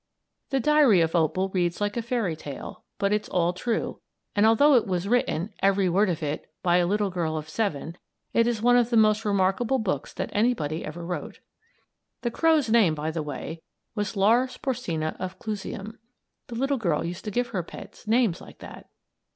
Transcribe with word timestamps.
The 0.49 0.59
diary 0.59 0.99
of 1.01 1.13
"Opal" 1.15 1.49
reads 1.49 1.79
like 1.79 1.95
a 1.95 2.01
fairy 2.01 2.35
tale, 2.35 2.83
but 2.97 3.13
it's 3.13 3.29
all 3.29 3.53
true, 3.53 3.99
and 4.35 4.47
although 4.47 4.73
it 4.73 4.87
was 4.87 5.07
written 5.07 5.53
every 5.61 5.87
word 5.89 6.09
of 6.09 6.23
it 6.23 6.51
by 6.63 6.77
a 6.77 6.87
little 6.87 7.11
girl 7.11 7.37
of 7.37 7.47
seven, 7.47 7.95
it 8.33 8.47
is 8.47 8.63
one 8.63 8.75
of 8.75 8.89
the 8.89 8.97
most 8.97 9.23
remarkable 9.23 9.77
books 9.77 10.11
that 10.13 10.31
anybody 10.33 10.83
ever 10.83 11.05
wrote. 11.05 11.39
The 12.23 12.31
crow's 12.31 12.67
name, 12.67 12.95
by 12.95 13.11
the 13.11 13.21
way, 13.21 13.61
was 13.93 14.17
"Lars 14.17 14.57
Porsina 14.57 15.15
of 15.19 15.37
Clusium." 15.37 15.99
The 16.47 16.55
little 16.55 16.77
girl 16.79 17.05
used 17.05 17.23
to 17.25 17.29
give 17.29 17.49
her 17.49 17.61
pets 17.61 18.07
names 18.07 18.41
like 18.41 18.57
that. 18.57 18.89